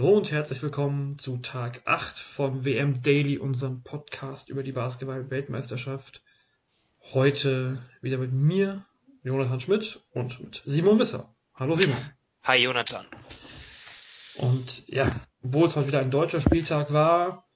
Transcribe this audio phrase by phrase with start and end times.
[0.00, 6.22] Hallo und herzlich willkommen zu Tag 8 von WM Daily, unserem Podcast über die Basketball-Weltmeisterschaft.
[7.12, 8.86] Heute wieder mit mir,
[9.24, 11.34] Jonathan Schmidt und mit Simon Wisser.
[11.54, 11.98] Hallo Simon.
[12.44, 13.04] Hi Jonathan.
[14.36, 17.46] Und ja, obwohl es heute wieder ein deutscher Spieltag war,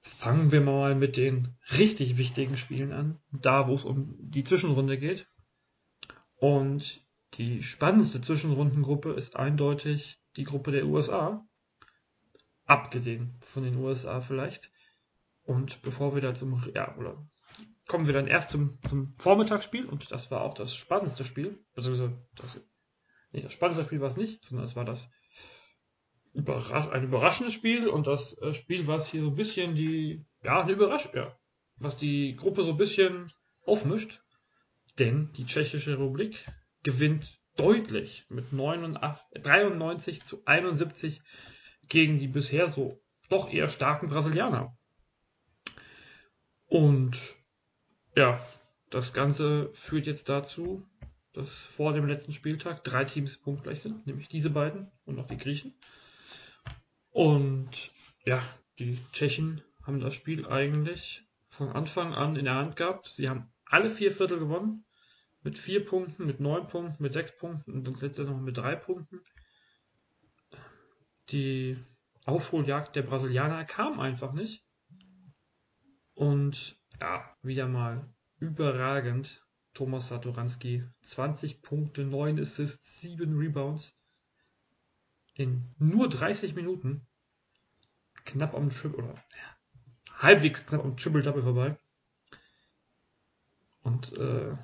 [0.00, 4.98] fangen wir mal mit den richtig wichtigen Spielen an, da wo es um die Zwischenrunde
[4.98, 5.26] geht.
[6.36, 7.04] Und
[7.34, 11.44] die spannendste Zwischenrundengruppe ist eindeutig die Gruppe der USA.
[12.68, 14.70] Abgesehen von den USA vielleicht.
[15.42, 17.26] Und bevor wir da zum, ja, oder
[17.88, 21.58] kommen wir dann erst zum, zum Vormittagsspiel und das war auch das spannendste Spiel.
[21.74, 22.60] Beziehungsweise das,
[23.32, 25.10] nee, das spannendste Spiel war es nicht, sondern es war das
[26.34, 30.60] überrasch ein überraschendes Spiel und das äh, Spiel, was hier so ein bisschen die, ja,
[30.60, 31.34] eine Überraschung, ja,
[31.76, 33.32] was die Gruppe so ein bisschen
[33.64, 34.20] aufmischt.
[34.98, 36.44] Denn die Tschechische Republik
[36.82, 41.22] gewinnt deutlich mit 89, 93 zu 71
[41.88, 44.76] gegen die bisher so doch eher starken Brasilianer.
[46.66, 47.18] Und
[48.16, 48.44] ja,
[48.90, 50.86] das Ganze führt jetzt dazu,
[51.32, 55.36] dass vor dem letzten Spieltag drei Teams punktgleich sind, nämlich diese beiden und noch die
[55.36, 55.74] Griechen.
[57.10, 57.92] Und
[58.24, 58.42] ja,
[58.78, 63.06] die Tschechen haben das Spiel eigentlich von Anfang an in der Hand gehabt.
[63.06, 64.84] Sie haben alle vier Viertel gewonnen.
[65.42, 68.74] Mit vier Punkten, mit neun Punkten, mit sechs Punkten und das letzte noch mit drei
[68.74, 69.20] Punkten.
[71.30, 71.78] Die
[72.24, 74.64] Aufholjagd der Brasilianer kam einfach nicht.
[76.14, 79.44] Und ja, wieder mal überragend.
[79.74, 83.94] Thomas Satoranski, 20 Punkte, 9 Assists, 7 Rebounds
[85.34, 87.06] in nur 30 Minuten
[88.24, 91.78] knapp am Triple oder ja, halbwegs knapp am Triple Double vorbei.
[93.82, 94.56] Und äh,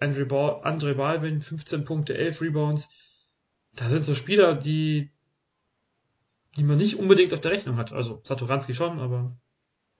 [0.00, 2.88] Andre, Ball, Andre Balvin 15 Punkte, 11 Rebounds.
[3.76, 5.10] Da sind so Spieler, die
[6.56, 7.92] die man nicht unbedingt auf der Rechnung hat.
[7.92, 9.36] Also Satoranski schon, aber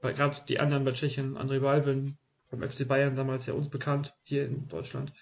[0.01, 2.17] gerade die anderen bei Tschechien, Andre Balvin
[2.49, 5.12] vom FC Bayern damals ja uns bekannt hier in Deutschland.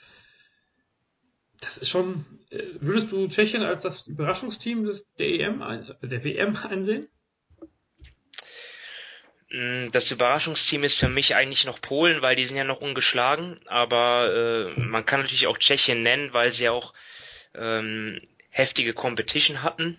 [1.61, 5.61] Das ist schon, äh, würdest du Tschechien als das Überraschungsteam des, der EM,
[6.03, 7.09] der WM ansehen?
[9.49, 13.61] Mm, das Überraschungsteam ist für mich eigentlich noch Polen, weil die sind ja noch ungeschlagen.
[13.67, 16.93] Aber äh, man kann natürlich auch Tschechien nennen, weil sie auch
[17.55, 18.21] ähm,
[18.53, 19.97] heftige Competition hatten.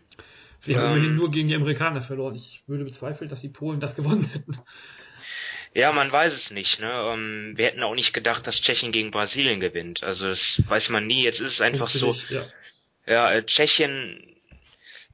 [0.60, 2.36] Sie haben ähm, nur gegen die Amerikaner verloren.
[2.36, 4.58] Ich würde bezweifeln, dass die Polen das gewonnen hätten.
[5.74, 6.80] Ja, man weiß es nicht.
[6.80, 6.90] Ne?
[6.90, 10.04] Ähm, wir hätten auch nicht gedacht, dass Tschechien gegen Brasilien gewinnt.
[10.04, 11.24] Also das weiß man nie.
[11.24, 12.16] Jetzt ist es einfach so.
[12.30, 12.46] Ja,
[13.08, 14.24] ja äh, Tschechien,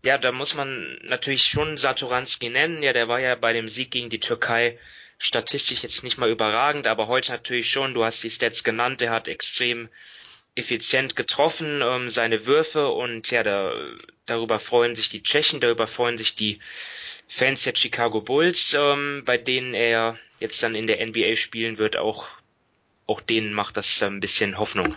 [0.03, 2.83] ja, da muss man natürlich schon Satoranski nennen.
[2.83, 4.77] Ja, der war ja bei dem Sieg gegen die Türkei
[5.17, 7.93] statistisch jetzt nicht mal überragend, aber heute natürlich schon.
[7.93, 9.01] Du hast die Stats genannt.
[9.01, 9.89] Der hat extrem
[10.59, 13.73] effizient getroffen, ähm, seine Würfe und ja, da,
[14.25, 16.59] darüber freuen sich die Tschechen, darüber freuen sich die
[17.27, 21.97] Fans der Chicago Bulls, ähm, bei denen er jetzt dann in der NBA spielen wird,
[21.97, 22.27] auch,
[23.07, 24.95] auch denen macht das ein bisschen Hoffnung.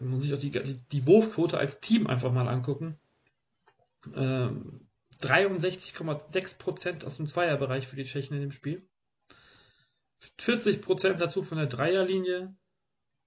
[0.00, 2.98] Man muss sich auch die, die, Wurfquote als Team einfach mal angucken.
[4.14, 4.88] Ähm,
[5.20, 8.88] 63,6% aus dem Zweierbereich für die Tschechen in dem Spiel.
[10.38, 12.54] 40% dazu von der Dreierlinie.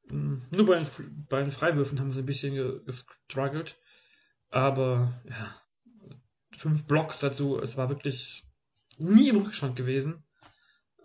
[0.10, 3.78] Hm, nur bei den, bei den Freiwürfen haben sie ein bisschen gestruggelt.
[4.50, 5.56] Aber ja,
[6.58, 7.60] fünf Blocks dazu.
[7.60, 8.46] Es war wirklich
[8.98, 10.24] nie im Rückstand gewesen.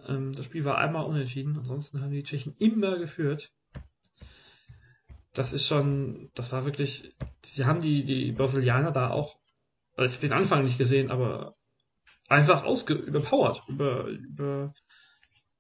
[0.06, 1.56] Ähm, das Spiel war einmal unentschieden.
[1.56, 3.52] Ansonsten haben die Tschechen immer geführt.
[5.32, 9.38] Das ist schon, das war wirklich, sie haben die, die Brasilianer da auch,
[9.94, 11.56] also ich habe den Anfang nicht gesehen, aber
[12.28, 14.74] einfach ausge, überpowert, über, über,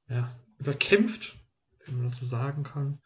[0.08, 1.36] ja, überkämpft,
[1.88, 2.98] wenn man das so sagen kann.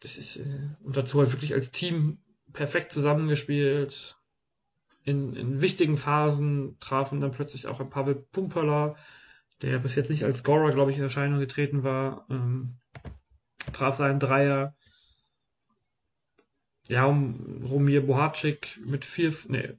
[0.00, 2.18] Das ist, äh, und dazu halt wirklich als Team
[2.52, 4.16] perfekt zusammengespielt
[5.06, 8.96] in, in wichtigen Phasen trafen dann plötzlich auch ein Pavel Pumperla,
[9.62, 12.74] der bis jetzt nicht als Scorer, glaube ich, in Erscheinung getreten war, ähm,
[13.72, 14.74] traf seinen Dreier.
[16.88, 19.74] Ja, um Romir Bohacik mit vier, nee,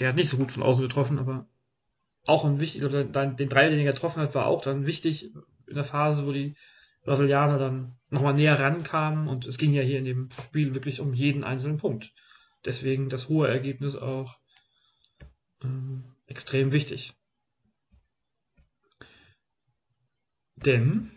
[0.00, 1.46] der hat nicht so gut von außen getroffen, aber
[2.26, 5.32] auch ein wichtig, den Dreier, den er getroffen hat, war auch dann wichtig
[5.66, 6.56] in der Phase, wo die
[7.08, 11.14] Brasilianer dann nochmal näher rankamen und es ging ja hier in dem Spiel wirklich um
[11.14, 12.12] jeden einzelnen Punkt.
[12.66, 14.36] Deswegen das hohe Ergebnis auch
[15.62, 17.14] ähm, extrem wichtig.
[20.56, 21.10] Denn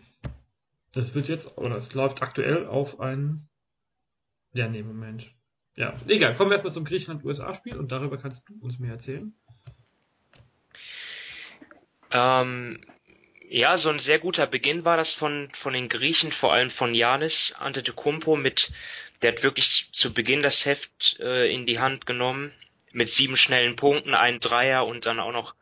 [0.92, 3.48] das wird jetzt, oder es läuft aktuell auf ein.
[4.54, 5.30] Ja, nee, Moment.
[5.74, 6.36] Ja, egal.
[6.36, 9.34] Kommen wir erstmal zum Griechenland-USA-Spiel und darüber kannst du uns mehr erzählen.
[12.10, 12.80] Ähm,
[13.52, 16.94] ja, so ein sehr guter Beginn war das von, von den Griechen, vor allem von
[16.94, 18.72] Janis Antetokounmpo mit,
[19.20, 22.54] der hat wirklich zu Beginn das Heft äh, in die Hand genommen
[22.92, 25.54] mit sieben schnellen Punkten, ein Dreier und dann auch noch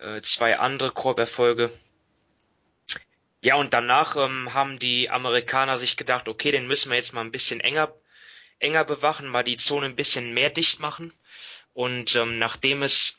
[0.00, 1.72] äh, zwei andere Korberfolge.
[3.40, 7.22] Ja, und danach ähm, haben die Amerikaner sich gedacht, okay, den müssen wir jetzt mal
[7.22, 7.94] ein bisschen enger,
[8.58, 11.10] enger bewachen, mal die Zone ein bisschen mehr dicht machen.
[11.72, 13.18] Und ähm, nachdem es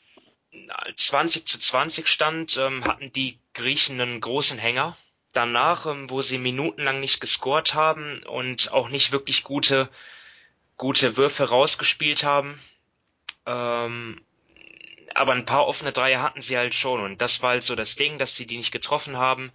[0.94, 4.96] 20 zu 20 stand, ähm, hatten die Griechen einen großen Hänger.
[5.32, 9.88] Danach, ähm, wo sie minutenlang nicht gescored haben und auch nicht wirklich gute,
[10.76, 12.60] gute Würfe rausgespielt haben,
[13.44, 14.20] ähm,
[15.14, 17.96] aber ein paar offene Dreier hatten sie halt schon und das war halt so das
[17.96, 19.50] Ding, dass sie die nicht getroffen haben.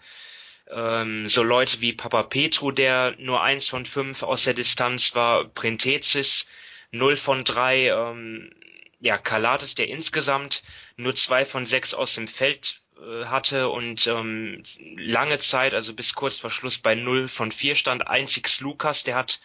[1.25, 6.47] So Leute wie Papa Petru, der nur eins von fünf aus der Distanz war, Printezis
[6.91, 8.51] 0 von drei, ähm,
[8.99, 10.61] ja, Kalates, der insgesamt
[11.01, 14.63] nur zwei von sechs aus dem Feld äh, hatte und ähm,
[14.97, 19.15] lange Zeit, also bis kurz vor Schluss bei 0 von vier stand, einzig Lukas, der
[19.15, 19.39] hat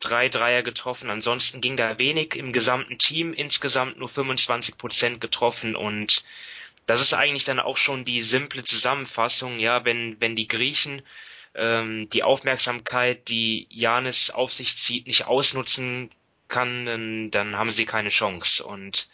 [0.00, 1.10] drei Dreier getroffen.
[1.10, 6.24] Ansonsten ging da wenig im gesamten Team, insgesamt nur 25 Prozent getroffen und
[6.86, 11.02] das ist eigentlich dann auch schon die simple Zusammenfassung, ja, wenn, wenn die Griechen
[11.54, 16.10] ähm, die Aufmerksamkeit, die Janis auf sich zieht, nicht ausnutzen
[16.48, 18.64] kann, dann, dann haben sie keine Chance.
[18.64, 19.08] Und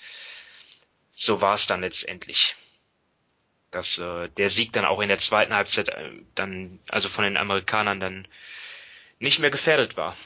[1.18, 2.54] so war es dann letztendlich.
[3.72, 7.36] Dass äh, der Sieg dann auch in der zweiten Halbzeit äh, dann, also von den
[7.36, 8.28] Amerikanern dann
[9.18, 10.16] nicht mehr gefährdet war.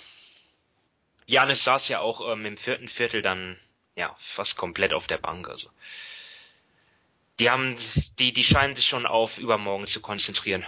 [1.27, 3.59] Janis saß ja auch ähm, im vierten Viertel dann
[3.97, 5.49] ja fast komplett auf der Bank.
[5.49, 5.71] Also
[7.39, 7.77] die haben,
[8.19, 10.65] die, die scheinen sich schon auf übermorgen zu konzentrieren.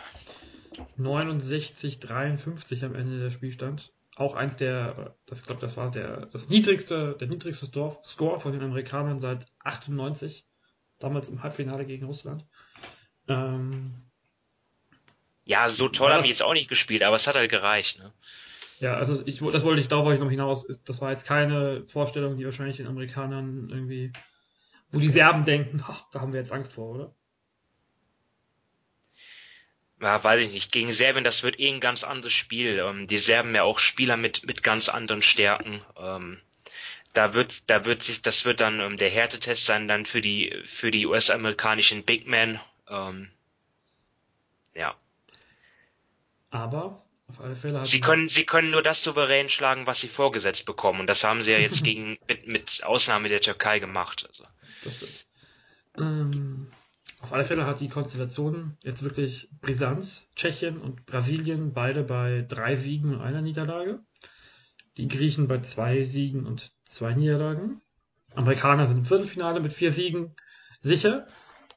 [0.96, 3.92] 69, 53 am Ende der Spielstand.
[4.16, 8.62] Auch eins der, das glaube das war der, das niedrigste, der niedrigste Score von den
[8.62, 10.46] Amerikanern seit 98.
[11.00, 12.44] Damals im Halbfinale gegen Russland.
[13.26, 13.94] Ähm,
[15.44, 18.12] ja, so toll haben die jetzt auch nicht gespielt, aber es hat halt gereicht, ne?
[18.78, 20.66] Ja, also ich, das wollte ich, darauf wollte ich noch hinaus.
[20.84, 24.12] Das war jetzt keine Vorstellung, die wahrscheinlich den Amerikanern irgendwie
[24.94, 27.14] wo die Serben denken, ach, da haben wir jetzt Angst vor, oder?
[30.04, 30.70] Ja, weiß ich nicht.
[30.70, 32.78] Gegen Serbien, das wird eh ein ganz anderes Spiel.
[32.78, 35.80] Ähm, die Serben ja auch Spieler mit, mit ganz anderen Stärken.
[35.96, 36.38] Ähm,
[37.14, 40.62] da wird, da wird sich, das wird dann ähm, der Härtetest sein, dann für die,
[40.66, 42.60] für die US-amerikanischen Big Men.
[42.86, 43.30] Ähm,
[44.74, 44.94] ja.
[46.50, 50.66] Aber auf alle Fälle sie können, sie können nur das souverän schlagen, was sie vorgesetzt
[50.66, 51.00] bekommen.
[51.00, 54.26] Und das haben sie ja jetzt gegen, mit, mit Ausnahme der Türkei gemacht.
[54.28, 54.44] Also
[54.82, 55.26] das stimmt.
[55.96, 56.70] Ähm,
[57.24, 60.28] auf alle Fälle hat die Konstellation jetzt wirklich Brisanz.
[60.36, 64.00] Tschechien und Brasilien beide bei drei Siegen und einer Niederlage.
[64.98, 67.80] Die Griechen bei zwei Siegen und zwei Niederlagen.
[68.34, 70.36] Amerikaner sind im Viertelfinale mit vier Siegen
[70.82, 71.26] sicher.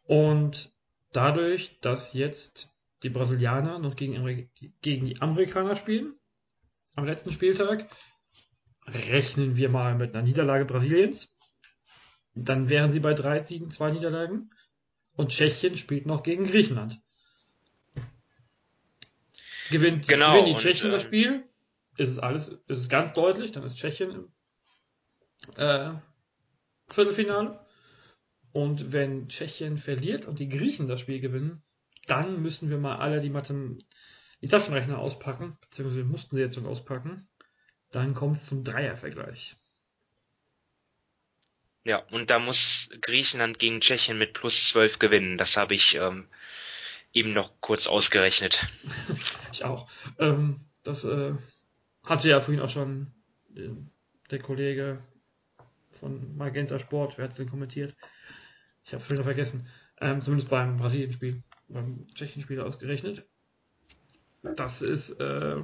[0.04, 0.70] Und
[1.14, 2.70] dadurch, dass jetzt
[3.04, 4.50] die Brasilianer noch gegen,
[4.82, 6.16] gegen die Amerikaner spielen,
[6.96, 7.88] am letzten Spieltag,
[8.86, 11.34] rechnen wir mal mit einer Niederlage Brasiliens.
[12.36, 14.50] Dann wären sie bei drei Siegen, zwei Niederlagen.
[15.18, 17.02] Und Tschechien spielt noch gegen Griechenland.
[19.70, 21.44] Gewinnt, genau, gewinnen die Tschechen und, das ähm, Spiel,
[21.98, 24.32] ist es alles, ist es ganz deutlich, dann ist Tschechien im
[25.58, 25.94] äh,
[26.88, 27.60] Viertelfinale.
[28.54, 31.64] Und wenn Tschechien verliert und die Griechen das Spiel gewinnen,
[32.06, 33.78] dann müssen wir mal alle die Mathe,
[34.42, 37.28] die Taschenrechner auspacken, beziehungsweise mussten sie jetzt schon auspacken.
[37.92, 39.58] Dann kommt es zum Dreiervergleich.
[41.88, 45.38] Ja, und da muss Griechenland gegen Tschechien mit plus 12 gewinnen.
[45.38, 46.28] Das habe ich ähm,
[47.14, 48.68] eben noch kurz ausgerechnet.
[49.54, 49.90] ich auch.
[50.20, 51.34] Ähm, das äh,
[52.04, 53.14] hatte ja vorhin auch schon
[53.56, 53.70] äh,
[54.30, 55.02] der Kollege
[55.92, 57.96] von Magenta Sport, wer hat es denn kommentiert?
[58.84, 59.70] Ich habe es schon wieder vergessen.
[60.02, 63.26] Ähm, zumindest beim Brasilien-Spiel, beim Tschechien-Spiel ausgerechnet.
[64.58, 65.64] Das ist, äh,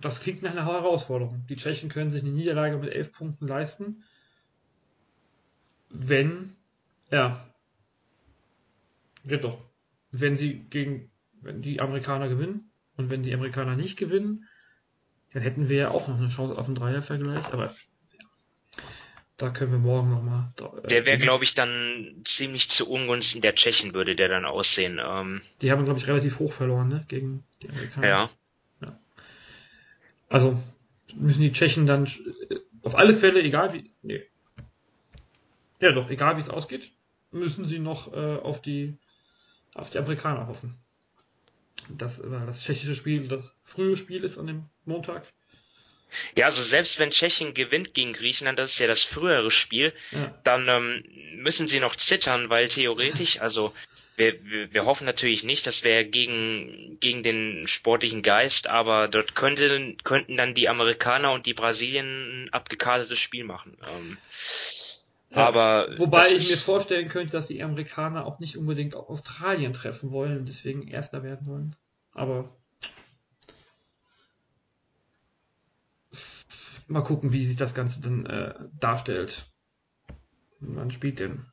[0.00, 1.44] das klingt nach einer Herausforderung.
[1.48, 4.04] Die Tschechen können sich eine Niederlage mit elf Punkten leisten
[5.98, 6.56] wenn,
[7.10, 7.48] ja,
[9.24, 9.58] geht doch.
[10.12, 11.10] Wenn sie gegen,
[11.40, 14.46] wenn die Amerikaner gewinnen und wenn die Amerikaner nicht gewinnen,
[15.32, 18.26] dann hätten wir ja auch noch eine Chance auf einen Dreiervergleich, aber ja,
[19.36, 20.52] da können wir morgen nochmal.
[20.58, 25.00] Äh, der wäre, glaube ich, dann ziemlich zu Ungunsten der Tschechen, würde der dann aussehen.
[25.04, 28.06] Ähm, die haben, glaube ich, relativ hoch verloren, ne, gegen die Amerikaner.
[28.06, 28.30] Ja.
[28.80, 28.98] ja.
[30.28, 30.62] Also
[31.14, 34.22] müssen die Tschechen dann äh, auf alle Fälle, egal wie, nee,
[35.80, 36.90] ja, doch, egal wie es ausgeht,
[37.30, 38.96] müssen sie noch äh, auf, die,
[39.74, 40.78] auf die Amerikaner hoffen.
[41.88, 45.26] Das, weil das tschechische Spiel das frühe Spiel ist an dem Montag.
[46.34, 50.38] Ja, also selbst wenn Tschechien gewinnt gegen Griechenland, das ist ja das frühere Spiel, ja.
[50.44, 51.04] dann ähm,
[51.34, 53.74] müssen sie noch zittern, weil theoretisch, also
[54.16, 59.34] wir, wir, wir hoffen natürlich nicht, das wäre gegen, gegen den sportlichen Geist, aber dort
[59.34, 63.76] könnte, könnten dann die Amerikaner und die Brasilien ein abgekartetes Spiel machen.
[63.86, 64.16] Ähm,
[65.30, 69.72] Ja, aber wobei ich mir vorstellen könnte, dass die Amerikaner auch nicht unbedingt auch Australien
[69.72, 71.76] treffen wollen und deswegen Erster werden wollen.
[72.12, 72.56] Aber
[76.86, 79.50] mal gucken, wie sich das Ganze dann äh, darstellt.
[80.60, 81.46] Man spielt den.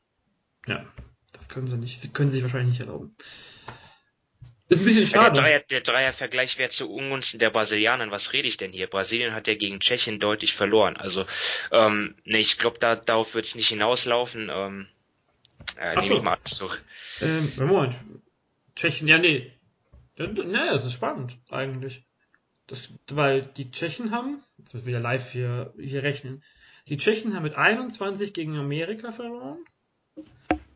[0.66, 0.86] Ja,
[1.32, 2.00] das können sie nicht.
[2.00, 3.16] Sie können sich wahrscheinlich nicht erlauben.
[4.68, 5.34] Ist ein bisschen schade.
[5.34, 8.10] Der, Dreier, der Dreiervergleich wäre zu Ungunsten der Brasilianer.
[8.10, 8.86] Was rede ich denn hier?
[8.86, 10.96] Brasilien hat ja gegen Tschechien deutlich verloren.
[10.96, 11.26] Also,
[11.70, 14.50] ähm, nee, ich glaube, da, darauf wird es nicht hinauslaufen.
[14.50, 14.88] Ähm,
[15.78, 16.82] äh, nehme ich mal zurück.
[17.20, 17.96] Ähm, Moment.
[18.74, 19.52] Tschechien, ja, nee.
[20.16, 22.04] Ja, nee, das ist spannend, eigentlich.
[22.66, 26.42] Das, weil die Tschechen haben, jetzt müssen wir wieder live hier, hier rechnen,
[26.88, 29.58] die Tschechen haben mit 21 gegen Amerika verloren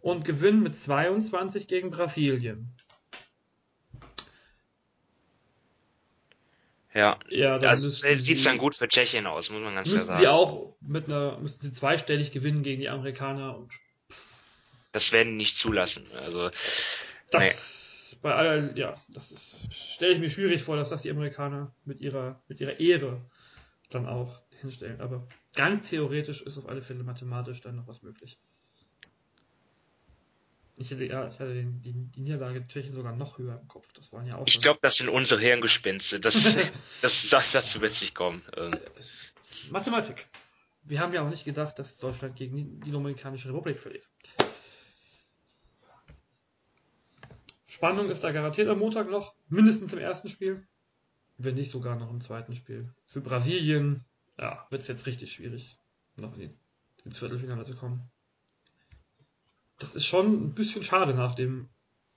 [0.01, 2.75] und gewinnen mit 22 gegen Brasilien.
[6.99, 10.19] Ja, ja das sieht dann gut für Tschechien aus, muss man ganz klar sagen.
[10.19, 13.71] Sie auch mit einer, müssen sie zweistellig gewinnen gegen die Amerikaner und
[14.91, 16.07] das werden die nicht zulassen.
[16.13, 16.51] Also
[17.31, 18.19] das nee.
[18.21, 22.01] bei aller, ja, das ist, stelle ich mir schwierig vor, dass das die Amerikaner mit
[22.01, 23.21] ihrer, mit ihrer Ehre
[23.91, 25.01] dann auch hinstellen.
[25.01, 28.41] Aber ganz theoretisch ist auf alle Fälle mathematisch dann noch was möglich.
[30.81, 33.93] Ich hätte, ja, ich hatte den, die, die Niederlage Tschechien sogar noch höher im Kopf.
[33.95, 34.47] Das waren ja auch.
[34.47, 36.21] Ich glaube, das sind unsere Hirngespinste.
[36.21, 36.35] Das,
[37.03, 38.43] das, das, dazu wird es nicht kommen.
[38.57, 38.77] Ähm.
[39.71, 40.29] Mathematik.
[40.85, 44.07] Wir haben ja auch nicht gedacht, dass Deutschland gegen die Dominikanische Republik verliert.
[47.67, 50.67] Spannung ist da garantiert am Montag noch, mindestens im ersten Spiel.
[51.39, 52.93] Wenn nicht sogar noch im zweiten Spiel.
[53.07, 54.05] Für Brasilien,
[54.39, 55.79] ja, wird es jetzt richtig schwierig,
[56.17, 56.57] noch in
[57.05, 58.11] ins Viertelfinale zu kommen
[59.79, 61.69] das ist schon ein bisschen schade nach dem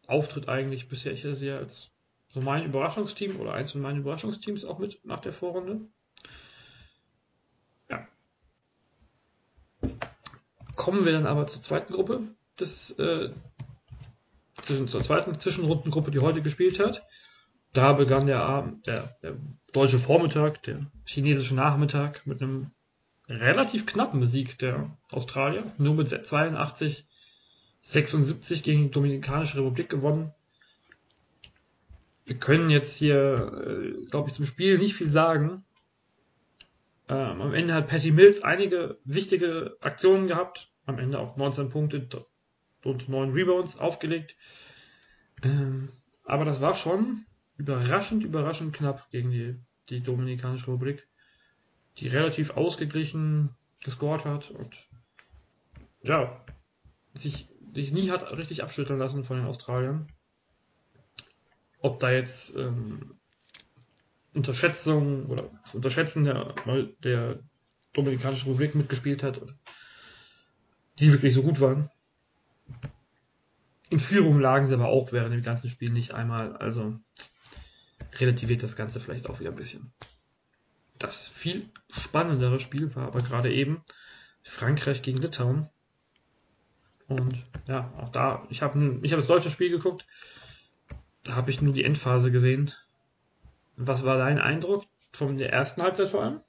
[0.08, 1.14] Auftritt eigentlich bisher.
[1.14, 1.92] Ich sehe als
[2.30, 5.82] so mein Überraschungsteam oder eins von meinen Überraschungsteams auch mit nach der Vorrunde.
[7.90, 8.08] Ja.
[10.76, 12.22] Kommen wir dann aber zur zweiten Gruppe
[12.60, 13.30] des, äh,
[14.62, 17.06] zwischen, zur zweiten Zwischenrundengruppe, die heute gespielt hat.
[17.74, 19.38] Da begann der der, der
[19.72, 22.72] deutsche Vormittag, der chinesische Nachmittag mit einem
[23.30, 27.06] relativ knappen Sieg der Australier, nur mit 82
[27.82, 30.34] 76 gegen die Dominikanische Republik gewonnen.
[32.26, 35.64] Wir können jetzt hier, äh, glaube ich, zum Spiel nicht viel sagen.
[37.10, 40.72] Ähm, am Ende hat Patty Mills einige wichtige Aktionen gehabt.
[40.86, 42.26] Am Ende auch 19 Punkte
[42.84, 44.36] und 9 Rebounds aufgelegt.
[45.44, 45.90] Ähm,
[46.24, 47.26] aber das war schon
[47.58, 49.56] überraschend, überraschend knapp gegen die,
[49.90, 51.08] die Dominikanische Republik,
[51.98, 53.50] die relativ ausgeglichen
[53.84, 54.76] gescored hat und
[56.04, 56.44] ja,
[57.14, 60.08] sich sich nie hat richtig abschütteln lassen von den Australiern.
[61.80, 63.16] Ob da jetzt ähm,
[64.34, 66.56] Unterschätzung oder Unterschätzen der,
[67.04, 67.40] der
[67.94, 69.42] Dominikanischen Republik mitgespielt hat,
[71.00, 71.90] die wirklich so gut waren.
[73.90, 76.98] In Führung lagen sie aber auch während dem ganzen Spiel nicht einmal, also
[78.20, 79.92] relativiert das Ganze vielleicht auch wieder ein bisschen.
[80.98, 83.84] Das viel spannendere Spiel war aber gerade eben
[84.44, 85.70] Frankreich gegen Litauen.
[87.12, 90.06] Und ja, auch da, ich habe ich hab das deutsche Spiel geguckt,
[91.24, 92.74] da habe ich nur die Endphase gesehen.
[93.76, 96.42] Was war dein Eindruck von der ersten Halbzeit vor allem?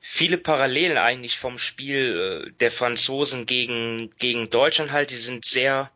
[0.00, 5.10] Viele Parallelen eigentlich vom Spiel äh, der Franzosen gegen, gegen Deutschland halt.
[5.10, 5.90] Die sind sehr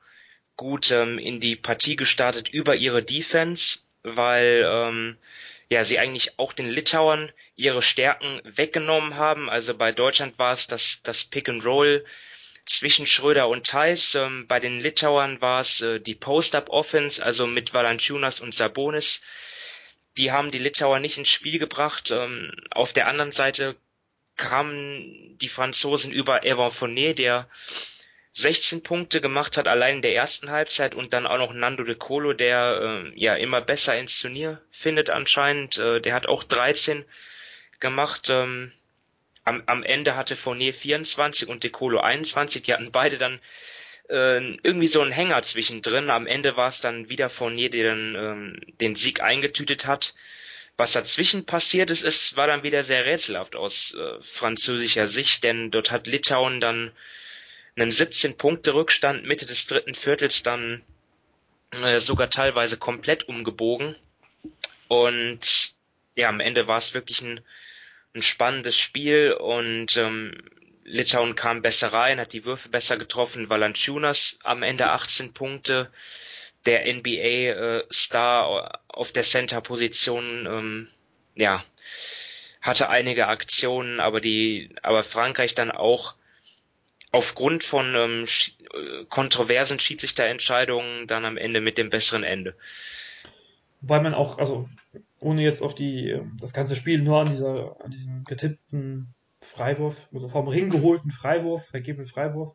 [0.57, 5.17] gut ähm, in die Partie gestartet über ihre Defense, weil ähm,
[5.71, 9.49] ja sie eigentlich auch den Litauern ihre Stärken weggenommen haben.
[9.49, 12.05] Also bei Deutschland war es das, das Pick and Roll
[12.65, 14.15] zwischen Schröder und Thais.
[14.15, 19.23] Ähm, bei den Litauern war es äh, die Post-Up-Offense, also mit Valanciunas und Sabonis.
[20.17, 22.11] Die haben die Litauer nicht ins Spiel gebracht.
[22.11, 23.77] Ähm, auf der anderen Seite
[24.37, 27.49] kamen die Franzosen über Evan Fournier, der
[28.35, 31.95] 16 Punkte gemacht hat, allein in der ersten Halbzeit und dann auch noch Nando De
[31.95, 35.77] Colo, der äh, ja immer besser ins Turnier findet anscheinend.
[35.79, 37.05] Äh, der hat auch 13
[37.79, 38.31] gemacht.
[38.31, 38.73] Ähm,
[39.45, 42.63] am, am Ende hatte Fournier 24 und Decolo 21.
[42.63, 43.41] Die hatten beide dann
[44.09, 46.11] äh, irgendwie so einen Hänger zwischendrin.
[46.11, 50.15] Am Ende war es dann wieder Fournier, der dann ähm, den Sieg eingetütet hat.
[50.77, 55.71] Was dazwischen passiert ist, ist, war dann wieder sehr rätselhaft aus äh, französischer Sicht, denn
[55.71, 56.93] dort hat Litauen dann
[57.77, 60.83] einen 17-Punkte-Rückstand Mitte des dritten Viertels dann
[61.71, 63.97] äh, sogar teilweise komplett umgebogen.
[64.89, 65.75] Und
[66.17, 67.41] ja, am Ende war es wirklich ein
[68.15, 70.43] ein spannendes Spiel und ähm,
[70.85, 73.49] Litauen kam besser rein, hat die Würfe besser getroffen.
[73.49, 75.91] Valanciunas am Ende 18 Punkte,
[76.67, 80.89] der NBA-Star äh, auf der Center-Position, ähm,
[81.35, 81.65] ja,
[82.61, 86.15] hatte einige Aktionen, aber die, aber Frankreich dann auch
[87.11, 88.27] aufgrund von ähm,
[88.75, 92.55] äh, kontroversen Schiedsrichterentscheidungen dann am Ende mit dem besseren Ende.
[93.81, 94.69] Weil man auch, also
[95.23, 100.09] ohne jetzt auf die ähm, das ganze Spiel nur an dieser an diesem getippten Freiwurf,
[100.13, 102.55] also vom Ring geholten Freiwurf, vergebenen Freiwurf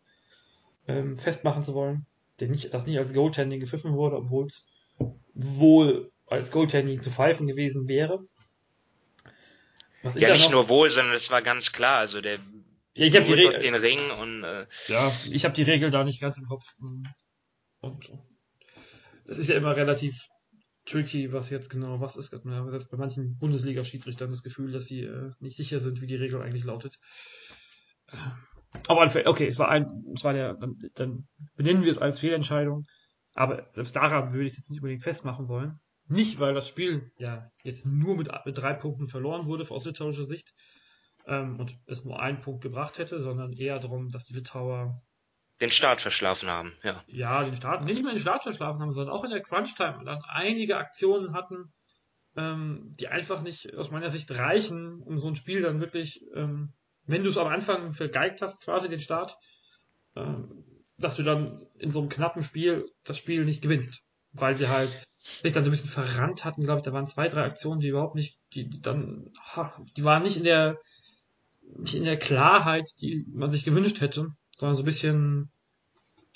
[0.88, 2.05] ähm, festmachen zu wollen,
[2.39, 4.65] der nicht, das nicht als Goaltending gepfiffen wurde, obwohl es
[5.33, 8.25] wohl als Goaltending zu pfeifen gewesen wäre.
[10.15, 12.00] ja, nicht noch, nur wohl, sondern es war ganz klar.
[12.00, 12.39] Also der
[12.93, 16.38] ja, ich habe den Ring und äh, ja, ich habe die Regel da nicht ganz
[16.38, 17.07] im Kopf und,
[17.81, 18.12] und
[19.27, 20.27] das ist ja immer relativ
[20.88, 22.34] tricky, was jetzt genau was ist.
[22.44, 26.08] Man hat jetzt bei manchen Bundesliga-Schiedsrichtern das Gefühl, dass sie äh, nicht sicher sind, wie
[26.08, 26.98] die Regel eigentlich lautet.
[28.88, 32.86] Aber okay, es war ein, es war der, dann, dann benennen wir es als Fehlentscheidung.
[33.34, 35.79] Aber selbst daran würde ich es jetzt nicht unbedingt festmachen wollen.
[36.08, 40.25] Nicht, weil das Spiel ja jetzt nur mit, mit drei Punkten verloren wurde aus litauischer
[40.25, 40.53] Sicht
[41.25, 45.01] ähm, und es nur einen Punkt gebracht hätte, sondern eher darum, dass die Litauer
[45.62, 47.04] den Start verschlafen haben, ja.
[47.08, 50.22] Ja, den Start, nicht mehr den Start verschlafen haben, sondern auch in der Crunch-Time dann
[50.28, 51.74] einige Aktionen hatten,
[52.36, 56.74] ähm, die einfach nicht aus meiner Sicht reichen, um so ein Spiel dann wirklich, ähm,
[57.06, 59.36] wenn du es am Anfang vergeigt hast, quasi den Start,
[60.16, 60.64] ähm,
[60.98, 64.02] dass du dann in so einem knappen Spiel das Spiel nicht gewinnst.
[64.34, 67.28] Weil sie halt sich dann so ein bisschen verrannt hatten, glaube ich, da waren zwei,
[67.28, 70.78] drei Aktionen, die überhaupt nicht, die, die dann, ha, die waren nicht in der,
[71.78, 75.52] nicht in der Klarheit, die man sich gewünscht hätte sondern so ein bisschen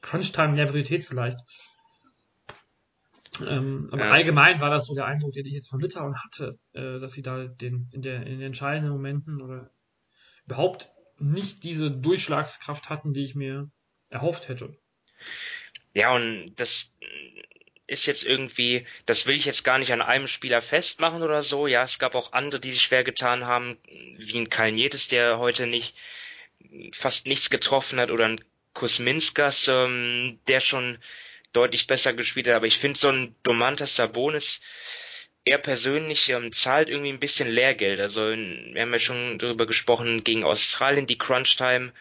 [0.02, 1.40] Crunch-Time-Nervosität vielleicht.
[3.40, 4.12] Ähm, aber ja.
[4.12, 7.22] allgemein war das so der Eindruck, den ich jetzt von Litauen hatte, äh, dass sie
[7.22, 9.72] da den, in, der, in den entscheidenden Momenten oder
[10.46, 13.72] überhaupt nicht diese Durchschlagskraft hatten, die ich mir
[14.10, 14.76] erhofft hätte.
[15.94, 16.98] Ja, und das
[17.88, 21.68] ist jetzt irgendwie, das will ich jetzt gar nicht an einem Spieler festmachen oder so.
[21.68, 23.78] Ja, es gab auch andere, die sich schwer getan haben,
[24.18, 25.96] wie ein Kalnietis, der heute nicht
[26.94, 28.44] fast nichts getroffen hat oder ein
[28.74, 30.98] Kusminskas, ähm, der schon
[31.54, 32.56] deutlich besser gespielt hat.
[32.56, 34.62] Aber ich finde so ein Domantas Sabonis,
[35.44, 38.00] er persönlich ähm, zahlt irgendwie ein bisschen Lehrgeld.
[38.00, 41.92] Also wir haben ja schon darüber gesprochen, gegen Australien die Crunch Time,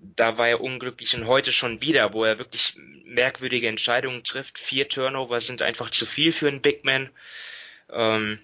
[0.00, 4.58] da war er unglücklich und heute schon wieder, wo er wirklich merkwürdige Entscheidungen trifft.
[4.58, 7.10] Vier Turnover sind einfach zu viel für einen Big Man.
[7.90, 8.38] Ähm,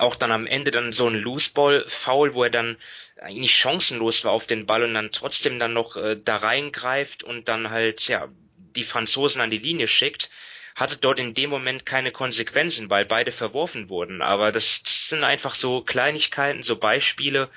[0.00, 2.76] auch dann am Ende dann so ein Loose-Ball-Foul, wo er dann
[3.20, 7.48] eigentlich chancenlos war auf den Ball und dann trotzdem dann noch äh, da reingreift und
[7.48, 8.28] dann halt, ja,
[8.76, 10.30] die Franzosen an die Linie schickt,
[10.74, 14.22] hatte dort in dem Moment keine Konsequenzen, weil beide verworfen wurden.
[14.22, 17.48] Aber das, das sind einfach so Kleinigkeiten, so Beispiele.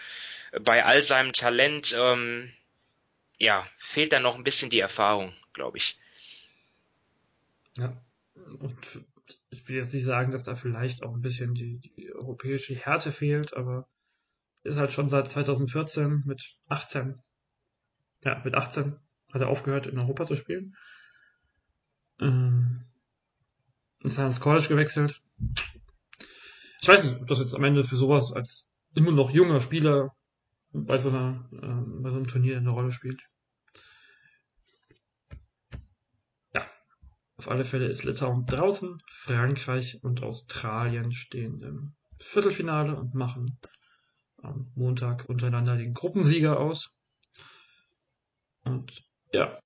[0.61, 2.53] Bei all seinem Talent, ähm,
[3.39, 5.97] ja, fehlt da noch ein bisschen die Erfahrung, glaube ich.
[7.77, 7.97] Ja.
[8.35, 8.77] Und
[9.67, 13.11] ich will jetzt nicht sagen, dass da vielleicht auch ein bisschen die, die europäische Härte
[13.11, 13.89] fehlt, aber
[14.63, 17.21] ist halt schon seit 2014 mit 18,
[18.23, 18.95] ja, mit 18
[19.33, 20.77] hat er aufgehört in Europa zu spielen.
[22.21, 22.85] Ähm,
[23.99, 25.21] ist dann ins College gewechselt.
[26.81, 30.15] Ich weiß nicht, ob das jetzt am Ende für sowas als immer noch junger Spieler
[30.71, 33.21] bei so einer, äh, bei so einem Turnier eine Rolle spielt.
[37.37, 43.59] Auf alle Fälle ist Litauen draußen, Frankreich und Australien stehen im Viertelfinale und machen
[44.41, 46.91] am Montag untereinander den Gruppensieger aus.
[48.63, 49.59] Und ja.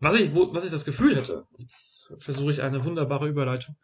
[0.00, 3.76] Was ich, wo, was ich das Gefühl hätte, jetzt versuche ich eine wunderbare Überleitung,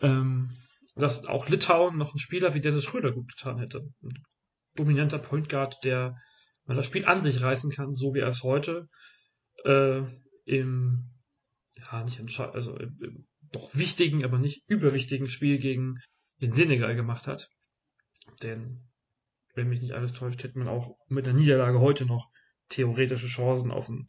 [0.00, 0.56] ähm,
[0.94, 3.86] dass auch Litauen noch einen Spieler wie Dennis Schröder gut getan hätte.
[4.02, 4.24] Ein
[4.74, 6.16] dominanter Point Guard, der
[6.64, 8.88] mal das Spiel an sich reißen kann, so wie er es heute
[9.64, 10.02] äh,
[10.46, 11.10] im,
[11.74, 16.00] ja, nicht also im, im, doch wichtigen, aber nicht überwichtigen Spiel gegen
[16.40, 17.50] den Senegal gemacht hat.
[18.42, 18.88] Denn,
[19.54, 22.30] wenn mich nicht alles täuscht, hätte man auch mit der Niederlage heute noch
[22.68, 24.08] theoretische Chancen auf, ein,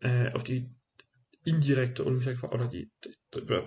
[0.00, 0.70] äh, auf die
[1.44, 2.90] indirekte Olympia oder die,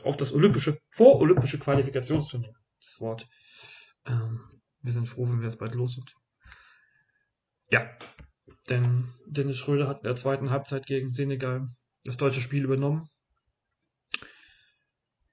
[0.04, 2.54] auf das olympische, vorolympische Qualifikationsturnier.
[2.86, 3.28] Das Wort.
[4.06, 4.40] Ähm,
[4.82, 6.14] wir sind froh, wenn wir jetzt bald los sind.
[7.72, 7.90] Ja,
[8.70, 11.70] denn Dennis Schröder hat in der zweiten Halbzeit gegen Senegal
[12.04, 13.10] das deutsche Spiel übernommen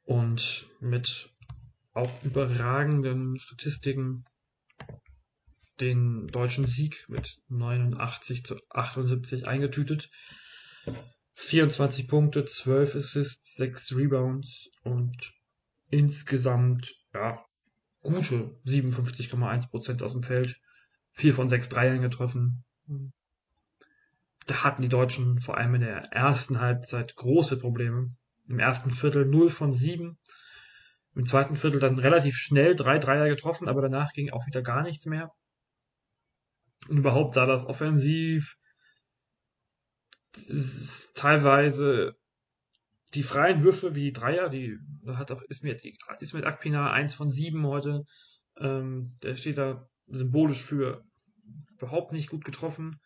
[0.05, 1.31] und mit
[1.93, 4.25] auch überragenden Statistiken
[5.81, 10.11] den deutschen Sieg mit 89 zu 78 eingetütet.
[11.35, 15.35] 24 Punkte, 12 Assists, 6 Rebounds und
[15.91, 17.45] insgesamt ja,
[18.01, 20.59] gute 57,1% aus dem Feld.
[21.13, 22.65] 4 von 6 Dreiern getroffen
[24.47, 28.15] da hatten die Deutschen vor allem in der ersten Halbzeit große Probleme.
[28.49, 30.19] Im ersten Viertel 0 von 7.
[31.15, 34.83] Im zweiten Viertel dann relativ schnell drei Dreier getroffen, aber danach ging auch wieder gar
[34.83, 35.33] nichts mehr.
[36.89, 38.57] Und überhaupt sah das offensiv
[41.15, 42.17] teilweise
[43.15, 45.83] die freien Würfe wie die Dreier, die hat auch Ismet,
[46.21, 48.05] Ismet Akpina eins von sieben heute.
[48.59, 51.05] Ähm, der steht da symbolisch für
[51.79, 53.01] überhaupt nicht gut getroffen.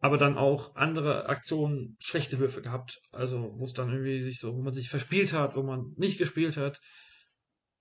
[0.00, 3.00] Aber dann auch andere Aktionen schlechte Würfe gehabt.
[3.12, 6.18] Also, wo es dann irgendwie sich so, wo man sich verspielt hat, wo man nicht
[6.18, 6.80] gespielt hat,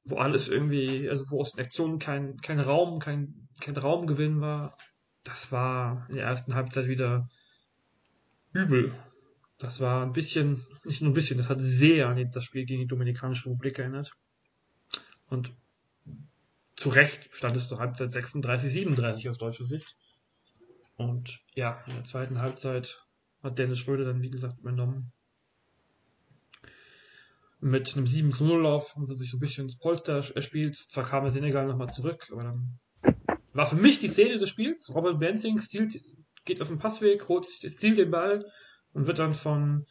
[0.06, 4.78] wo alles irgendwie, also wo aus den Aktionen kein, kein Raum, kein, kein Raumgewinn war.
[5.24, 7.28] Das war in der ersten Halbzeit wieder
[8.54, 8.94] übel.
[9.58, 12.82] Das war ein bisschen, nicht nur ein bisschen, das hat sehr an das Spiel gegen
[12.82, 14.12] die Dominikanische Republik erinnert.
[15.28, 15.52] Und
[16.76, 19.96] zu Recht stand es zur Halbzeit 36, 37 aus deutscher Sicht.
[20.98, 23.04] Und ja, in der zweiten Halbzeit
[23.44, 25.12] hat Dennis Schröder dann, wie gesagt, übernommen.
[27.60, 30.76] Mit einem 7 0 Lauf haben sie sich so ein bisschen ins Polster erspielt.
[30.76, 32.80] Zwar kam der Senegal nochmal zurück, aber dann
[33.54, 34.94] war für mich die Szene des Spiels.
[34.94, 36.02] Robert Benzing stiehlt,
[36.44, 38.46] geht auf den Passweg, holt, stiehlt den Ball
[38.94, 39.86] und wird dann von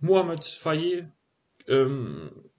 [0.00, 1.10] Mohamed Fayet
[1.66, 2.50] ähm,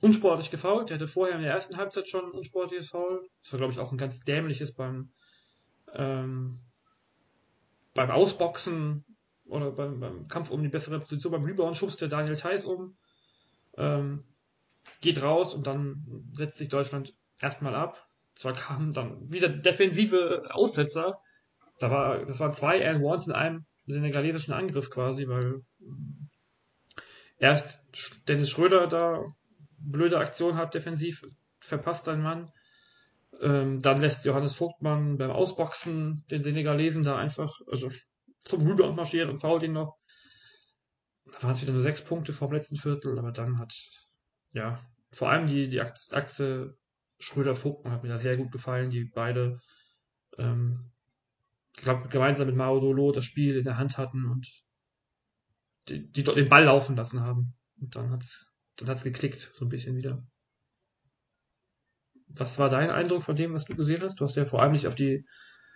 [0.00, 0.90] unsportlich gefault.
[0.90, 3.28] Der hatte vorher in der ersten Halbzeit schon ein unsportliches Foul.
[3.42, 5.12] Das war, glaube ich, auch ein ganz dämliches beim,
[5.94, 6.60] ähm,
[7.96, 9.04] beim Ausboxen
[9.46, 11.32] oder beim, beim, Kampf um die bessere Position.
[11.32, 12.96] Beim Rebound schubst der Daniel Theiss um,
[13.76, 14.24] ähm,
[15.00, 18.06] geht raus und dann setzt sich Deutschland erstmal ab.
[18.34, 21.18] Zwar kamen dann wieder defensive Aussetzer.
[21.78, 25.62] Da war, das waren zwei and ones in einem senegalesischen Angriff quasi, weil
[27.38, 27.80] erst
[28.28, 29.24] Dennis Schröder da
[29.78, 31.24] blöde Aktion hat defensiv,
[31.60, 32.50] verpasst sein Mann.
[33.40, 37.90] Ähm, dann lässt Johannes Vogtmann beim Ausboxen den Senegalesen da einfach also
[38.44, 39.96] zum Rebound marschieren und fault ihn noch.
[41.26, 43.74] Da waren es wieder nur sechs Punkte vom letzten Viertel, aber dann hat,
[44.52, 44.80] ja,
[45.12, 46.76] vor allem die, die Achse
[47.18, 49.60] Schröder-Vogtmann hat mir da sehr gut gefallen, die beide
[50.38, 50.92] ähm,
[51.72, 54.48] glaub, gemeinsam mit Mao Dolo das Spiel in der Hand hatten und
[55.88, 57.54] die, die dort den Ball laufen lassen haben.
[57.80, 58.46] Und dann hat's,
[58.76, 60.26] dann hat's geklickt, so ein bisschen wieder.
[62.28, 64.16] Was war dein Eindruck von dem, was du gesehen hast?
[64.16, 65.24] Du hast ja vor allem nicht auf die,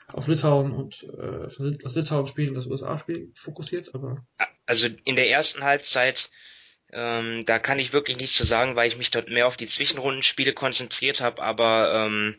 [0.08, 4.24] auf Litauen und äh, das Litauen-Spiel und das USA-Spiel fokussiert, aber.
[4.66, 6.30] Also in der ersten Halbzeit,
[6.92, 9.66] ähm, da kann ich wirklich nichts zu sagen, weil ich mich dort mehr auf die
[9.66, 12.36] Zwischenrundenspiele konzentriert habe, aber ähm,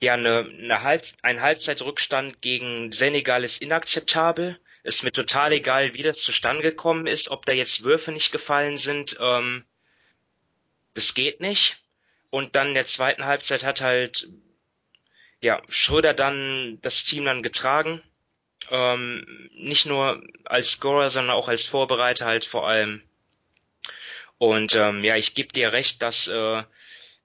[0.00, 4.58] ja, eine, eine Halb, ein Halbzeitrückstand gegen Senegal ist inakzeptabel.
[4.84, 8.76] Ist mir total egal, wie das zustande gekommen ist, ob da jetzt Würfe nicht gefallen
[8.76, 9.16] sind.
[9.20, 9.64] Ähm,
[10.94, 11.82] das geht nicht.
[12.30, 14.28] Und dann in der zweiten Halbzeit hat halt
[15.40, 18.02] ja Schröder dann das Team dann getragen.
[18.70, 23.02] Ähm, nicht nur als Scorer, sondern auch als Vorbereiter halt vor allem.
[24.36, 26.62] Und ähm, ja, ich gebe dir recht, dass äh,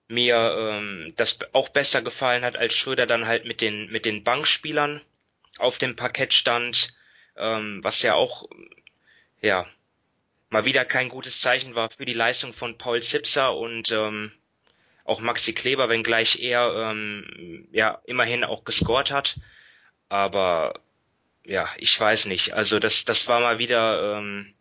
[0.08, 4.24] mir ähm, das auch besser gefallen hat, als Schröder dann halt mit den, mit den
[4.24, 5.02] Bankspielern
[5.58, 6.94] auf dem Parkett stand,
[7.38, 8.48] ähm, was ja auch,
[9.42, 9.66] ja,
[10.50, 14.32] mal wieder kein gutes Zeichen war für die Leistung von Paul Zipser und ähm,
[15.04, 19.38] auch Maxi Kleber, wenngleich er ähm, ja immerhin auch gescored hat.
[20.10, 20.80] Aber
[21.46, 22.54] ja, ich weiß nicht.
[22.54, 24.54] Also das, das war mal wieder ähm,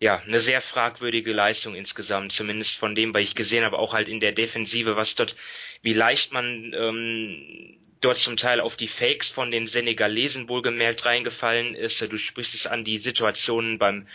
[0.00, 4.08] ja, eine sehr fragwürdige Leistung insgesamt, zumindest von dem, was ich gesehen habe, auch halt
[4.08, 5.36] in der Defensive, was dort,
[5.82, 11.74] wie leicht man ähm, dort zum Teil auf die Fakes von den Senegalesen wohlgemerkt reingefallen
[11.74, 12.00] ist.
[12.02, 14.06] Du sprichst es an die Situationen beim,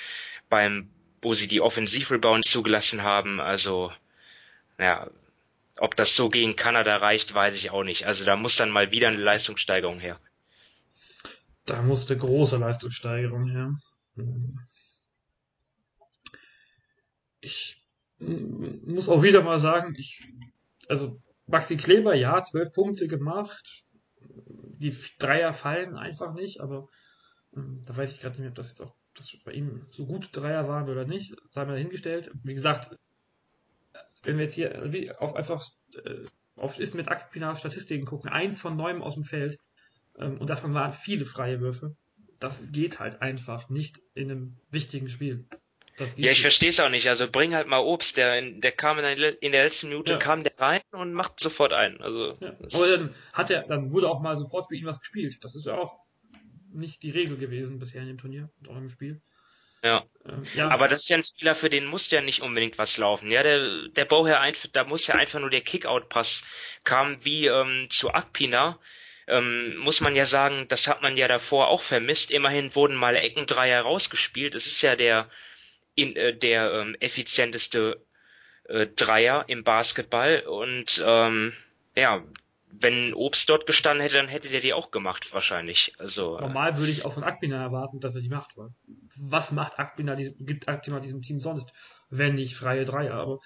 [0.47, 0.89] beim,
[1.21, 3.41] wo sie die Offensivrebound zugelassen haben.
[3.41, 3.91] Also,
[4.77, 5.09] ja,
[5.81, 8.05] ob das so gegen Kanada reicht, weiß ich auch nicht.
[8.05, 10.19] Also da muss dann mal wieder eine Leistungssteigerung her.
[11.65, 13.75] Da musste große Leistungssteigerung her
[17.41, 17.81] ich
[18.19, 20.25] muss auch wieder mal sagen, ich,
[20.87, 23.83] also Maxi Kleber, ja, zwölf Punkte gemacht.
[24.77, 26.87] Die Dreier fallen einfach nicht, aber
[27.55, 30.29] ähm, da weiß ich gerade nicht ob das jetzt auch das bei ihm so gut
[30.33, 31.35] Dreier waren oder nicht.
[31.49, 32.31] Sei mal dahingestellt.
[32.43, 32.95] Wie gesagt,
[34.23, 35.63] wenn wir jetzt hier auf einfach
[36.03, 39.57] äh, auf ist mit Axpinas Statistiken gucken, eins von neun aus dem Feld
[40.17, 41.95] ähm, und davon waren viele freie Würfe.
[42.39, 45.45] Das geht halt einfach nicht in einem wichtigen Spiel
[46.15, 47.07] ja, ich verstehe es auch nicht.
[47.07, 48.17] Also bring halt mal Obst.
[48.17, 50.17] Der, der kam in der, in der letzten Minute, ja.
[50.17, 52.01] kam der rein und macht sofort ein.
[52.01, 52.55] Also, ja.
[52.73, 55.37] Aber dann hat er, dann wurde auch mal sofort für ihn was gespielt.
[55.41, 55.99] Das ist ja auch
[56.71, 59.21] nicht die Regel gewesen bisher in dem Turnier und auch im Spiel.
[59.83, 60.03] Ja.
[60.53, 60.69] Ja.
[60.69, 63.31] Aber das ist ja ein Spieler, für den muss ja nicht unbedingt was laufen.
[63.31, 66.43] Ja, der, der Bauherr einfach, da muss ja einfach nur der Kickout-Pass
[66.83, 68.79] kam wie ähm, zu Akpina.
[69.27, 72.31] Ähm, muss man ja sagen, das hat man ja davor auch vermisst.
[72.31, 74.55] Immerhin wurden mal Eckendreier rausgespielt.
[74.55, 75.29] Es ist ja der
[75.95, 78.03] in, äh, der ähm, effizienteste
[78.67, 81.53] äh, Dreier im Basketball und ähm,
[81.95, 82.23] ja,
[82.71, 85.93] wenn Obst dort gestanden hätte, dann hätte der die auch gemacht, wahrscheinlich.
[85.97, 88.55] Also, äh, Normal würde ich auch von Akpina erwarten, dass er die macht.
[89.21, 91.73] Was macht Akpina, gibt Akpina diesem Team sonst,
[92.09, 93.15] wenn nicht freie Dreier?
[93.15, 93.39] Aber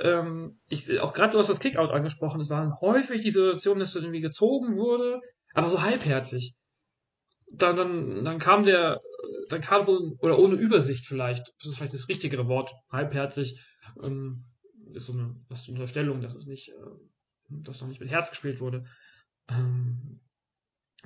[0.00, 3.94] ähm, ich, auch gerade du hast das Kickout angesprochen, es waren häufig die Situationen, dass
[3.94, 5.20] irgendwie gezogen wurde,
[5.54, 6.54] aber so halbherzig.
[7.50, 9.00] Dann, dann, dann kam der,
[9.48, 13.60] dann kam so, oder ohne Übersicht vielleicht, das ist vielleicht das richtigere Wort, halbherzig,
[14.02, 14.44] ähm,
[14.92, 16.74] ist so eine, was die Unterstellung, dass es nicht, äh,
[17.48, 18.84] dass noch nicht mit Herz gespielt wurde.
[19.48, 20.20] Ähm,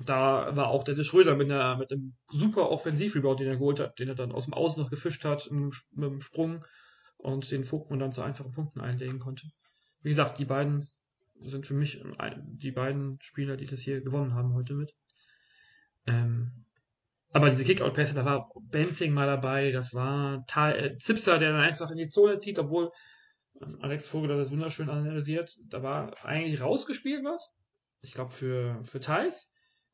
[0.09, 3.99] da war auch der Schröder mit, einer, mit einem super Offensiv-Rebound, den er geholt hat,
[3.99, 6.65] den er dann aus dem Außen noch gefischt hat, mit, einem Sprung
[7.17, 9.47] und den Vogtmann dann zu einfachen Punkten einlegen konnte.
[10.01, 10.87] Wie gesagt, die beiden
[11.43, 12.03] sind für mich
[12.37, 14.93] die beiden Spieler, die das hier gewonnen haben heute mit.
[16.05, 16.65] Ähm,
[17.33, 21.61] aber diese Kickout-Pässe, da war Benzing mal dabei, das war Tal, äh, Zipser, der dann
[21.61, 22.91] einfach in die Zone zieht, obwohl
[23.81, 25.57] Alex Vogel das wunderschön analysiert.
[25.69, 27.53] Da war eigentlich rausgespielt was.
[28.01, 29.47] Ich glaube für, für Thais.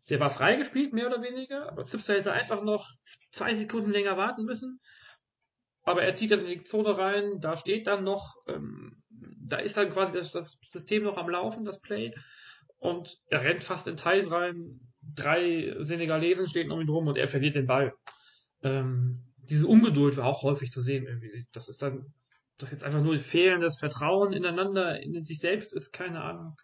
[0.09, 2.89] Der war freigespielt, mehr oder weniger, aber Zipser hätte einfach noch
[3.31, 4.79] zwei Sekunden länger warten müssen.
[5.83, 9.77] Aber er zieht dann in die Zone rein, da steht dann noch, ähm, da ist
[9.77, 12.13] dann quasi das, das, System noch am Laufen, das Play.
[12.77, 14.79] Und er rennt fast in Thais rein.
[15.01, 17.93] Drei Senegalesen stehen um ihn rum und er verliert den Ball.
[18.63, 21.05] Ähm, diese Ungeduld war auch häufig zu sehen.
[21.05, 21.47] Irgendwie.
[21.53, 22.13] Das ist dann
[22.57, 26.57] das jetzt einfach nur fehlendes Vertrauen ineinander, in sich selbst ist, keine Ahnung.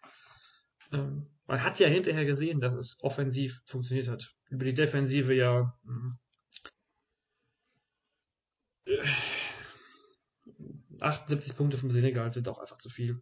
[0.91, 4.33] Ähm, man hat ja hinterher gesehen, dass es offensiv funktioniert hat.
[4.49, 5.73] Über die Defensive ja.
[5.83, 6.17] Mh.
[10.99, 13.21] 78 Punkte vom Senegal sind auch einfach zu viel.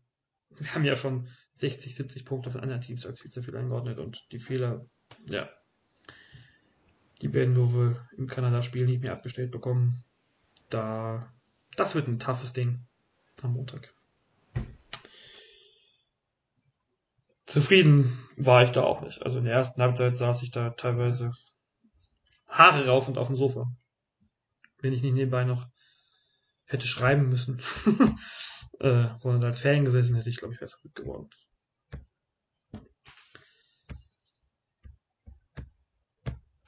[0.49, 3.97] Wir haben ja schon 60, 70 Punkte von anderen Teams als viel zu viel eingeordnet
[3.97, 4.85] und die Fehler,
[5.25, 5.49] ja,
[7.21, 10.03] die werden wir im Kanada-Spiel nicht mehr abgestellt bekommen.
[10.69, 11.31] Da
[11.75, 12.85] das wird ein toughes Ding
[13.41, 13.93] am Montag.
[17.51, 19.23] Zufrieden war ich da auch nicht.
[19.23, 21.33] Also in der ersten Halbzeit saß ich da teilweise
[22.47, 23.69] Haare raufend auf dem Sofa.
[24.79, 25.67] Wenn ich nicht nebenbei noch
[26.63, 27.61] hätte schreiben müssen,
[28.79, 31.29] äh, sondern als Fan gesessen hätte ich, glaube ich, wäre verrückt geworden.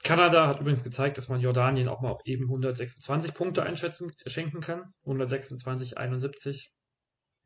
[0.02, 4.92] Kanada hat übrigens gezeigt, dass man Jordanien auch mal eben 126 Punkte einschätzen, schenken kann.
[5.04, 6.70] 126, 71.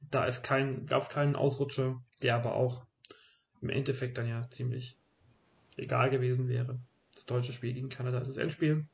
[0.01, 2.88] Da ist kein, gab es keinen Ausrutscher, der aber auch
[3.61, 4.97] im Endeffekt dann ja ziemlich
[5.77, 6.79] egal gewesen wäre.
[7.15, 8.87] Das deutsche Spiel gegen Kanada ist das Endspiel.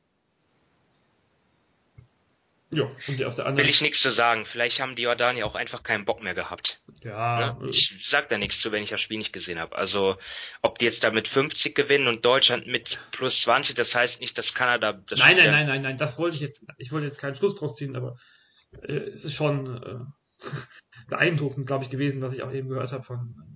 [2.71, 3.65] Ja, und aus der anderen.
[3.65, 4.43] Will ich nichts zu sagen.
[4.43, 6.81] Vielleicht haben die Jordanier auch einfach keinen Bock mehr gehabt.
[7.03, 7.53] Ja.
[7.53, 7.69] Ne?
[7.69, 9.77] Ich sag da nichts zu, wenn ich das Spiel nicht gesehen habe.
[9.77, 10.17] Also,
[10.61, 14.37] ob die jetzt da mit 50 gewinnen und Deutschland mit plus 20, das heißt nicht,
[14.37, 17.19] dass Kanada das Nein, nein, nein, nein, nein, das wollte ich jetzt, ich wollte jetzt
[17.19, 18.17] keinen Schluss draus ziehen, aber
[18.81, 20.45] äh, es ist schon äh,
[21.07, 23.54] beeindruckend, glaube ich, gewesen, was ich auch eben gehört habe von äh,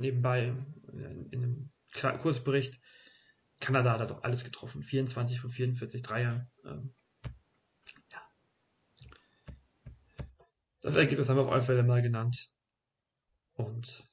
[0.00, 0.54] nebenbei
[0.92, 2.80] in, in einem Kursbericht.
[3.60, 4.82] Kanada hat doch alles getroffen.
[4.82, 6.50] 24 von 44 Dreiern.
[6.64, 6.94] Ähm,
[10.80, 12.50] Das Ergebnis haben wir auf alle Fälle mal genannt.
[13.52, 14.08] Und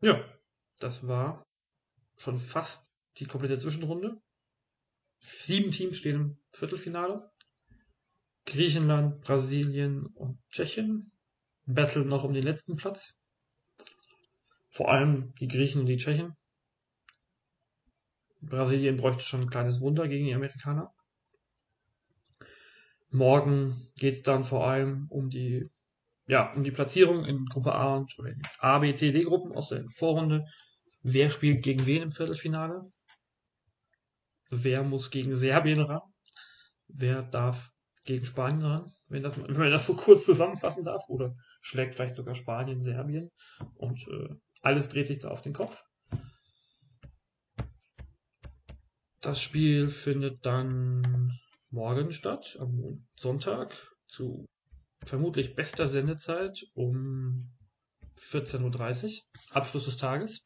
[0.00, 0.24] ja,
[0.80, 1.46] das war
[2.16, 2.84] schon fast
[3.18, 4.20] die komplette Zwischenrunde.
[5.20, 7.30] Sieben Teams stehen im Viertelfinale.
[8.44, 11.12] Griechenland, Brasilien und Tschechien
[11.66, 13.12] battlen noch um den letzten Platz.
[14.70, 16.36] Vor allem die Griechen und die Tschechen.
[18.40, 20.92] Brasilien bräuchte schon ein kleines Wunder gegen die Amerikaner.
[23.10, 25.70] Morgen geht es dann vor allem um die,
[26.26, 29.68] ja, um die Platzierung in Gruppe A und oder A, B, C, D Gruppen aus
[29.68, 30.44] der Vorrunde.
[31.02, 32.90] Wer spielt gegen wen im Viertelfinale?
[34.50, 36.02] Wer muss gegen Serbien ran?
[36.88, 37.72] Wer darf
[38.06, 38.92] gegen Spanien ran?
[39.08, 41.08] Wenn, das, wenn man das so kurz zusammenfassen darf.
[41.08, 43.30] Oder schlägt vielleicht sogar Spanien Serbien.
[43.74, 45.82] Und äh, alles dreht sich da auf den Kopf.
[49.20, 51.38] Das Spiel findet dann
[51.70, 54.46] morgen statt, am Sonntag, zu
[55.04, 57.50] vermutlich bester Sendezeit um
[58.18, 60.44] 14.30 Uhr, Abschluss des Tages.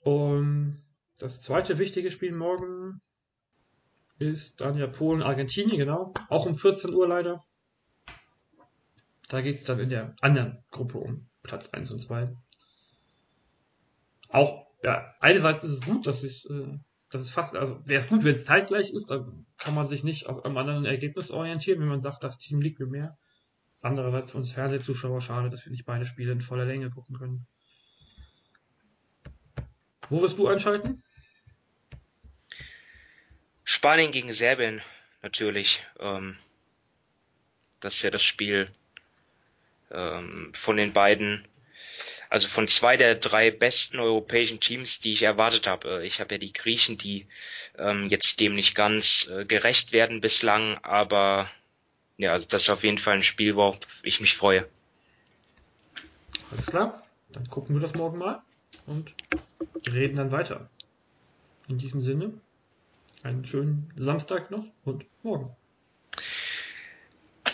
[0.00, 0.82] Und
[1.18, 3.02] das zweite wichtige Spiel morgen
[4.18, 6.14] ist dann ja Polen-Argentinien, genau.
[6.28, 7.42] Auch um 14 Uhr leider.
[9.28, 12.34] Da geht es dann in der anderen Gruppe um Platz 1 und 2.
[14.30, 16.78] Auch, ja, einerseits ist es gut, dass es äh,
[17.10, 20.04] das ist fast, also wäre es gut, wenn es zeitgleich ist, dann kann man sich
[20.04, 23.18] nicht auf einem anderen Ergebnis orientieren, wenn man sagt, das Team liegt mir mehr.
[23.80, 27.46] Andererseits für uns Fernsehzuschauer schade, dass wir nicht beide Spiele in voller Länge gucken können.
[30.10, 31.02] Wo wirst du einschalten?
[33.70, 34.80] Spanien gegen Serbien
[35.20, 35.84] natürlich.
[36.00, 36.38] Ähm,
[37.80, 38.70] das ist ja das Spiel,
[39.90, 41.46] ähm, von den beiden,
[42.30, 46.00] also von zwei der drei besten europäischen Teams, die ich erwartet habe.
[46.00, 47.26] Äh, ich habe ja die Griechen, die
[47.76, 51.50] ähm, jetzt dem nicht ganz äh, gerecht werden bislang, aber
[52.16, 54.66] ja, also das ist auf jeden Fall ein Spiel, worauf ich mich freue.
[56.50, 58.40] Alles klar, dann gucken wir das morgen mal
[58.86, 59.12] und
[59.92, 60.70] reden dann weiter.
[61.68, 62.32] In diesem Sinne,
[63.22, 65.56] einen schönen Samstag noch und morgen.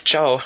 [0.05, 0.41] Ciao.